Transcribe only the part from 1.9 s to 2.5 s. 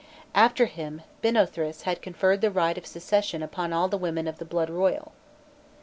conferred the